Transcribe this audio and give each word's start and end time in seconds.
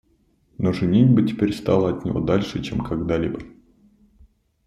Но 0.57 0.73
женитьба 0.73 1.21
теперь 1.21 1.53
стала 1.53 1.91
от 1.95 2.05
него 2.05 2.19
дальше, 2.21 2.63
чем 2.63 2.79
когда-либо. 2.83 3.41